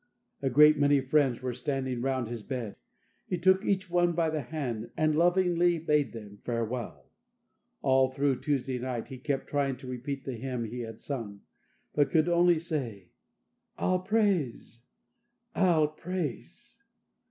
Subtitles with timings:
[0.41, 2.75] A great many friends were standing round his bed;
[3.27, 7.11] he took each one by the hand, and lovingly bade them farewell.
[7.83, 11.41] All through Tuesday night, he kept trying to repeat the hymn he had sung,
[11.93, 13.09] but could only say:
[13.77, 14.81] "I'll praise,
[15.53, 16.79] I'll praise."